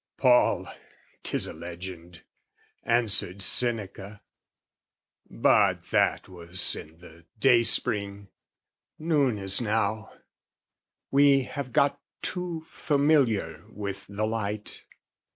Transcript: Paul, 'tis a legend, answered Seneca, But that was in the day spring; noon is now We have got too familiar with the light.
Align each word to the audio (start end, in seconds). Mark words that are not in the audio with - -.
Paul, 0.17 0.67
'tis 1.21 1.45
a 1.45 1.53
legend, 1.53 2.23
answered 2.81 3.43
Seneca, 3.43 4.21
But 5.29 5.81
that 5.91 6.27
was 6.27 6.75
in 6.75 6.97
the 6.97 7.27
day 7.39 7.61
spring; 7.61 8.29
noon 8.97 9.37
is 9.37 9.61
now 9.61 10.11
We 11.11 11.43
have 11.43 11.71
got 11.71 12.01
too 12.23 12.65
familiar 12.71 13.63
with 13.69 14.07
the 14.09 14.25
light. 14.25 14.85